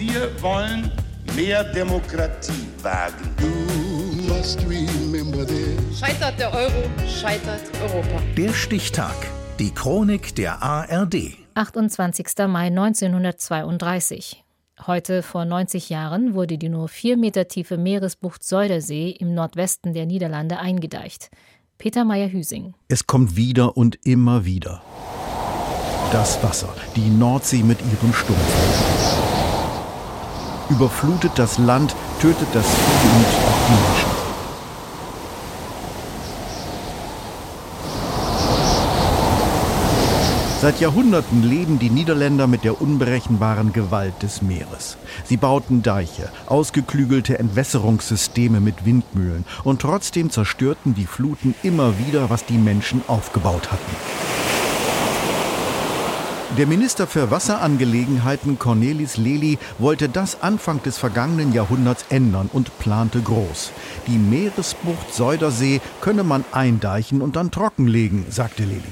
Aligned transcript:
Wir 0.00 0.30
wollen 0.40 0.90
mehr 1.36 1.62
Demokratie 1.62 2.66
wagen. 2.82 3.34
Scheitert 5.94 6.40
der 6.40 6.54
Euro, 6.54 6.88
scheitert 7.06 7.60
Europa. 7.82 8.22
Der 8.34 8.54
Stichtag. 8.54 9.14
Die 9.58 9.70
Chronik 9.74 10.34
der 10.36 10.62
ARD. 10.62 11.36
28. 11.52 12.26
Mai 12.48 12.68
1932. 12.68 14.42
Heute 14.86 15.22
vor 15.22 15.44
90 15.44 15.90
Jahren 15.90 16.32
wurde 16.32 16.56
die 16.56 16.70
nur 16.70 16.88
vier 16.88 17.18
Meter 17.18 17.46
tiefe 17.46 17.76
Meeresbucht 17.76 18.42
Säudersee 18.42 19.10
im 19.10 19.34
Nordwesten 19.34 19.92
der 19.92 20.06
Niederlande 20.06 20.58
eingedeicht. 20.58 21.28
Peter 21.76 22.06
Meyer-Hüsing. 22.06 22.72
Es 22.88 23.06
kommt 23.06 23.36
wieder 23.36 23.76
und 23.76 23.98
immer 24.06 24.46
wieder. 24.46 24.80
Das 26.10 26.42
Wasser, 26.42 26.74
die 26.96 27.10
Nordsee 27.10 27.62
mit 27.62 27.80
ihrem 27.82 28.14
Sturm. 28.14 28.38
Überflutet 30.70 31.32
das 31.34 31.58
Land, 31.58 31.94
tötet 32.20 32.48
das 32.52 32.64
Vieh 32.64 33.08
und 33.08 33.26
auch 33.26 33.58
die 33.66 33.72
Menschen. 33.72 34.20
Seit 40.60 40.78
Jahrhunderten 40.78 41.42
leben 41.42 41.78
die 41.78 41.88
Niederländer 41.88 42.46
mit 42.46 42.64
der 42.64 42.82
unberechenbaren 42.82 43.72
Gewalt 43.72 44.22
des 44.22 44.42
Meeres. 44.42 44.98
Sie 45.24 45.38
bauten 45.38 45.82
Deiche, 45.82 46.30
ausgeklügelte 46.46 47.38
Entwässerungssysteme 47.38 48.60
mit 48.60 48.84
Windmühlen 48.84 49.46
und 49.64 49.80
trotzdem 49.80 50.28
zerstörten 50.30 50.94
die 50.94 51.06
Fluten 51.06 51.54
immer 51.62 51.98
wieder, 51.98 52.28
was 52.28 52.44
die 52.44 52.58
Menschen 52.58 53.00
aufgebaut 53.06 53.72
hatten. 53.72 53.96
Der 56.60 56.66
Minister 56.66 57.06
für 57.06 57.30
Wasserangelegenheiten 57.30 58.58
Cornelis 58.58 59.16
Lely 59.16 59.56
wollte 59.78 60.10
das 60.10 60.42
Anfang 60.42 60.82
des 60.82 60.98
vergangenen 60.98 61.54
Jahrhunderts 61.54 62.04
ändern 62.10 62.50
und 62.52 62.78
plante 62.78 63.22
groß. 63.22 63.72
Die 64.06 64.18
Meeresbucht 64.18 65.14
Säudersee 65.14 65.80
könne 66.02 66.22
man 66.22 66.44
eindeichen 66.52 67.22
und 67.22 67.36
dann 67.36 67.50
trockenlegen, 67.50 68.26
sagte 68.28 68.64
Lely. 68.64 68.82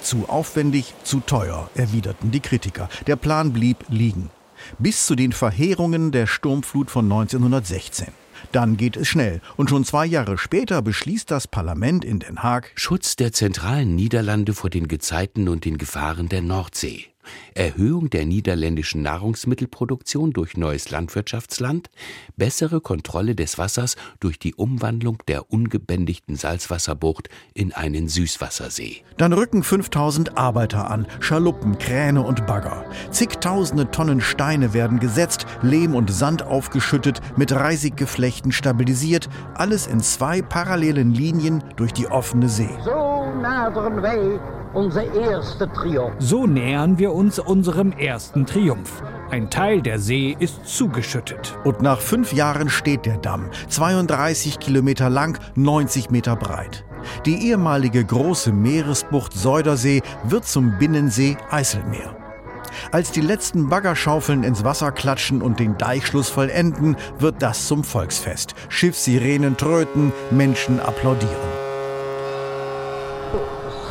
Zu 0.00 0.30
aufwendig, 0.30 0.94
zu 1.02 1.20
teuer, 1.20 1.68
erwiderten 1.74 2.30
die 2.30 2.40
Kritiker. 2.40 2.88
Der 3.06 3.16
Plan 3.16 3.52
blieb 3.52 3.84
liegen. 3.90 4.30
Bis 4.78 5.04
zu 5.04 5.14
den 5.14 5.32
Verheerungen 5.32 6.10
der 6.10 6.26
Sturmflut 6.26 6.90
von 6.90 7.04
1916. 7.04 8.23
Dann 8.52 8.76
geht 8.76 8.96
es 8.96 9.08
schnell. 9.08 9.40
Und 9.56 9.70
schon 9.70 9.84
zwei 9.84 10.06
Jahre 10.06 10.38
später 10.38 10.82
beschließt 10.82 11.30
das 11.30 11.48
Parlament 11.48 12.04
in 12.04 12.18
Den 12.18 12.42
Haag 12.42 12.72
Schutz 12.74 13.16
der 13.16 13.32
zentralen 13.32 13.94
Niederlande 13.94 14.54
vor 14.54 14.70
den 14.70 14.88
Gezeiten 14.88 15.48
und 15.48 15.64
den 15.64 15.78
Gefahren 15.78 16.28
der 16.28 16.42
Nordsee. 16.42 17.13
Erhöhung 17.54 18.10
der 18.10 18.26
niederländischen 18.26 19.02
Nahrungsmittelproduktion 19.02 20.32
durch 20.32 20.56
neues 20.56 20.90
Landwirtschaftsland, 20.90 21.90
bessere 22.36 22.80
Kontrolle 22.80 23.34
des 23.34 23.58
Wassers 23.58 23.96
durch 24.20 24.38
die 24.38 24.54
Umwandlung 24.54 25.18
der 25.28 25.50
ungebändigten 25.52 26.36
Salzwasserbucht 26.36 27.28
in 27.54 27.72
einen 27.72 28.08
Süßwassersee. 28.08 29.02
Dann 29.16 29.32
rücken 29.32 29.62
5000 29.62 30.36
Arbeiter 30.36 30.90
an, 30.90 31.06
Schaluppen, 31.20 31.78
Kräne 31.78 32.22
und 32.22 32.46
Bagger. 32.46 32.84
Zigtausende 33.10 33.90
Tonnen 33.90 34.20
Steine 34.20 34.74
werden 34.74 34.98
gesetzt, 34.98 35.46
Lehm 35.62 35.94
und 35.94 36.10
Sand 36.10 36.42
aufgeschüttet, 36.42 37.20
mit 37.36 37.52
Reisiggeflechten 37.52 38.52
stabilisiert, 38.52 39.28
alles 39.54 39.86
in 39.86 40.00
zwei 40.00 40.42
parallelen 40.42 41.12
Linien 41.12 41.62
durch 41.76 41.92
die 41.92 42.06
offene 42.06 42.48
See. 42.48 42.68
So 42.84 43.32
nadern 43.40 44.02
wij 44.02 44.40
unser 44.74 45.14
erster 45.14 45.72
Triumph. 45.72 46.14
So 46.18 46.46
nähern 46.46 46.98
wir 46.98 47.12
uns 47.12 47.38
unserem 47.38 47.92
ersten 47.92 48.46
Triumph. 48.46 49.02
Ein 49.30 49.50
Teil 49.50 49.82
der 49.82 49.98
See 49.98 50.36
ist 50.38 50.66
zugeschüttet. 50.66 51.56
Und 51.64 51.82
nach 51.82 52.00
fünf 52.00 52.32
Jahren 52.32 52.68
steht 52.68 53.06
der 53.06 53.18
Damm, 53.18 53.50
32 53.68 54.58
Kilometer 54.58 55.08
lang, 55.08 55.38
90 55.54 56.10
Meter 56.10 56.36
breit. 56.36 56.84
Die 57.26 57.48
ehemalige 57.48 58.04
große 58.04 58.52
Meeresbucht 58.52 59.32
Säudersee 59.32 60.02
wird 60.24 60.44
zum 60.44 60.78
Binnensee 60.78 61.36
Eiselmeer. 61.50 62.16
Als 62.90 63.12
die 63.12 63.20
letzten 63.20 63.68
Baggerschaufeln 63.68 64.42
ins 64.42 64.64
Wasser 64.64 64.90
klatschen 64.90 65.42
und 65.42 65.60
den 65.60 65.78
Deichschluss 65.78 66.28
vollenden, 66.28 66.96
wird 67.18 67.40
das 67.40 67.68
zum 67.68 67.84
Volksfest. 67.84 68.54
Schiffssirenen 68.68 69.56
tröten, 69.56 70.12
Menschen 70.30 70.80
applaudieren. 70.80 71.53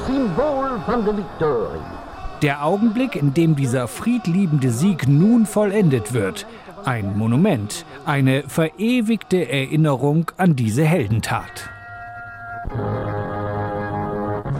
Symbol 0.06 0.82
van 0.86 1.06
de 1.06 1.16
Victorie. 1.16 1.80
Der 2.42 2.66
Augenblick, 2.66 3.16
in 3.16 3.34
dem 3.34 3.56
dieser 3.56 3.88
friedliebende 3.88 4.70
Sieg 4.70 5.08
nun 5.08 5.46
vollendet 5.46 6.14
wird. 6.14 6.46
Ein 6.84 7.18
Monument, 7.18 7.86
eine 8.06 8.44
verewigte 8.48 9.50
Erinnerung 9.50 10.30
an 10.36 10.56
diese 10.58 10.84
Heldentat. 10.84 11.73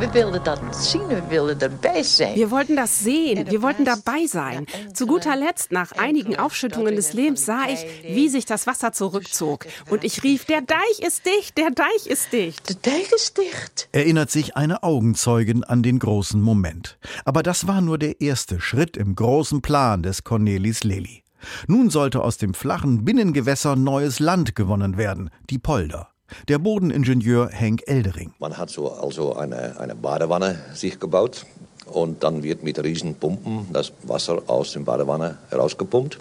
Wir 0.04 0.14
wilden 0.14 0.42
das 0.44 0.92
zien, 0.92 1.10
wir 1.10 1.30
wilden 1.30 1.60
dabei 1.60 2.04
sein. 2.04 2.36
Wir 2.36 2.52
wollten 2.52 2.76
das 2.76 3.00
sehen, 3.00 3.50
wir 3.50 3.62
wollten 3.62 3.86
dabei 3.86 4.28
sein. 4.28 4.66
Zu 4.94 5.08
guter 5.08 5.38
Letzt, 5.38 5.72
nach 5.72 5.94
einigen 5.94 6.36
Aufschüttungen 6.36 6.98
des 6.98 7.14
Lebens, 7.14 7.46
sah 7.46 7.70
ich, 7.70 7.86
wie 8.04 8.28
sich 8.28 8.44
das 8.44 8.68
Wasser 8.68 8.92
zurückzog. 8.92 9.66
Und 9.90 10.04
ich 10.04 10.22
rief, 10.22 10.44
der 10.44 10.60
Deich 10.60 11.00
ist 11.00 11.26
dicht, 11.26 11.58
der 11.58 11.72
Deich 11.72 12.06
ist 12.08 12.34
dicht. 12.34 12.68
Der 12.68 12.92
Deich 12.92 13.14
ist 13.16 13.38
dicht. 13.38 13.88
Erinnert 13.94 14.30
sich 14.30 14.58
eine 14.58 14.84
Augenzeugin 14.84 15.64
an 15.64 15.84
den 15.84 16.00
großen 16.00 16.42
Moment. 16.42 16.98
Aber 17.24 17.42
das 17.42 17.66
war 17.68 17.80
nur 17.80 17.98
der 17.98 18.20
erste 18.20 18.60
Schritt 18.60 18.98
im 18.98 19.16
großen 19.16 19.62
Plan 19.62 20.04
des 20.04 20.26
Cornelis 20.26 20.84
Lely. 20.84 21.24
Nun 21.68 21.90
sollte 21.90 22.22
aus 22.24 22.38
dem 22.38 22.54
flachen 22.54 23.06
Binnengewässer 23.06 23.78
neues 23.78 24.20
Land 24.20 24.54
gewonnen 24.54 24.98
werden, 24.98 25.30
die 25.50 25.60
Polder. 25.60 26.13
Der 26.48 26.60
Bodeningenieur 26.60 27.50
Henk 27.50 27.84
Eldering. 27.88 28.34
Man 28.40 28.58
hat 28.58 28.70
so 28.70 28.92
also 28.92 29.36
eine, 29.36 29.80
eine 29.80 29.96
Badewanne 29.96 30.60
sich 30.74 31.00
gebaut 31.00 31.46
und 31.86 32.24
dann 32.24 32.44
wird 32.44 32.64
mit 32.64 32.82
Riesenpumpen 32.82 33.68
das 33.72 33.92
Wasser 34.04 34.42
aus 34.48 34.74
der 34.74 34.82
Badewanne 34.82 35.38
herausgepumpt. 35.50 36.20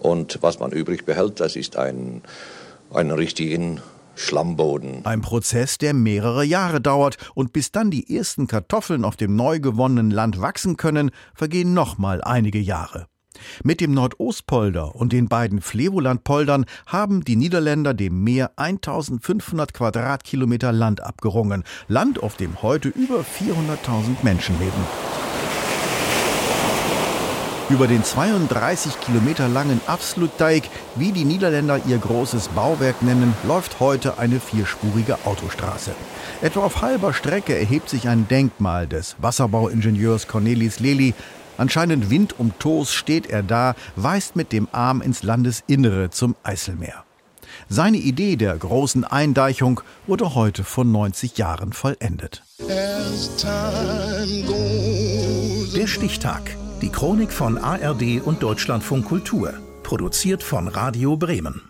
Und 0.00 0.38
was 0.42 0.58
man 0.58 0.72
übrig 0.72 1.04
behält, 1.04 1.40
das 1.40 1.56
ist 1.56 1.76
ein, 1.76 2.22
ein 2.92 3.10
richtigen 3.10 3.80
Schlammboden. 4.14 5.04
Ein 5.04 5.20
Prozess, 5.20 5.78
der 5.78 5.94
mehrere 5.94 6.44
Jahre 6.44 6.80
dauert 6.80 7.16
und 7.34 7.52
bis 7.52 7.70
dann 7.70 7.90
die 7.90 8.16
ersten 8.16 8.46
Kartoffeln 8.46 9.04
auf 9.04 9.16
dem 9.16 9.36
neu 9.36 9.60
gewonnenen 9.60 10.10
Land 10.10 10.40
wachsen 10.40 10.76
können, 10.76 11.10
vergehen 11.34 11.74
nochmal 11.74 12.22
einige 12.22 12.58
Jahre. 12.58 13.06
Mit 13.62 13.80
dem 13.80 13.92
Nordostpolder 13.92 14.94
und 14.94 15.12
den 15.12 15.28
beiden 15.28 15.60
Flevolandpoldern 15.60 16.66
haben 16.86 17.24
die 17.24 17.36
Niederländer 17.36 17.94
dem 17.94 18.24
Meer 18.24 18.52
1500 18.56 19.72
Quadratkilometer 19.72 20.72
Land 20.72 21.02
abgerungen. 21.02 21.64
Land, 21.88 22.22
auf 22.22 22.36
dem 22.36 22.62
heute 22.62 22.88
über 22.88 23.20
400.000 23.20 24.22
Menschen 24.22 24.58
leben. 24.58 24.72
Über 27.68 27.88
den 27.88 28.04
32 28.04 29.00
Kilometer 29.00 29.48
langen 29.48 29.80
Afsluitdijk, 29.88 30.70
wie 30.94 31.10
die 31.10 31.24
Niederländer 31.24 31.80
ihr 31.88 31.98
großes 31.98 32.46
Bauwerk 32.48 33.02
nennen, 33.02 33.34
läuft 33.42 33.80
heute 33.80 34.18
eine 34.18 34.38
vierspurige 34.38 35.18
Autostraße. 35.24 35.90
Etwa 36.42 36.60
auf 36.60 36.80
halber 36.80 37.12
Strecke 37.12 37.58
erhebt 37.58 37.90
sich 37.90 38.08
ein 38.08 38.28
Denkmal 38.28 38.86
des 38.86 39.16
Wasserbauingenieurs 39.18 40.28
Cornelis 40.28 40.78
Lely, 40.78 41.14
Anscheinend 41.58 42.10
Wind 42.10 42.38
um 42.38 42.58
Toos 42.58 42.92
steht 42.92 43.26
er 43.26 43.42
da, 43.42 43.74
weist 43.96 44.36
mit 44.36 44.52
dem 44.52 44.68
Arm 44.72 45.00
ins 45.00 45.22
Landesinnere 45.22 46.10
zum 46.10 46.36
Eiselmeer. 46.42 47.04
Seine 47.68 47.96
Idee 47.96 48.36
der 48.36 48.56
großen 48.56 49.04
Eindeichung 49.04 49.80
wurde 50.06 50.34
heute 50.34 50.62
vor 50.62 50.84
90 50.84 51.36
Jahren 51.38 51.72
vollendet. 51.72 52.42
Der 55.74 55.86
Stichtag. 55.86 56.56
Die 56.82 56.90
Chronik 56.90 57.32
von 57.32 57.58
ARD 57.58 58.20
und 58.22 58.42
Deutschlandfunk 58.42 59.06
Kultur. 59.06 59.54
Produziert 59.82 60.42
von 60.42 60.68
Radio 60.68 61.16
Bremen. 61.16 61.62